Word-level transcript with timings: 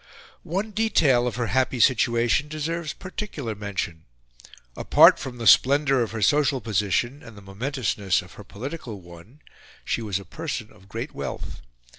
One 0.41 0.71
detail 0.71 1.27
of 1.27 1.35
her 1.35 1.45
happy 1.53 1.79
situation 1.79 2.47
deserves 2.47 2.91
particular 2.91 3.53
mention. 3.53 4.05
Apart 4.75 5.19
from 5.19 5.37
the 5.37 5.45
splendour 5.45 6.01
of 6.01 6.09
her 6.09 6.23
social 6.23 6.59
position 6.59 7.21
and 7.21 7.37
the 7.37 7.41
momentousness 7.43 8.23
of 8.23 8.33
her 8.33 8.43
political 8.43 8.99
one, 8.99 9.41
she 9.85 10.01
was 10.01 10.17
a 10.17 10.25
person 10.25 10.71
of 10.71 10.89
great 10.89 11.13
wealth. 11.13 11.61